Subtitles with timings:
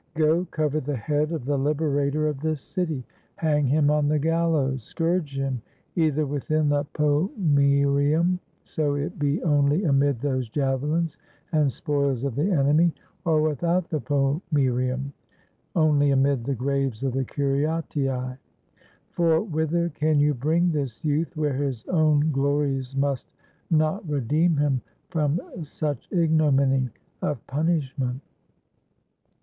[0.15, 3.03] Go, cover the head of the liberator of this city;
[3.35, 5.61] hang him on the gallows; scourge him,
[5.95, 11.17] either within the pomcerium, so it be only amid those javelins
[11.51, 12.95] and spoils of the enemy;
[13.25, 15.11] or without the pomcerium,
[15.75, 18.09] only amid the graves of the Curiatii.
[19.11, 23.27] For whither can you bring this youth, where his own glories must
[23.69, 26.89] not redeem him from such ignominy
[27.21, 28.21] of punish ment?"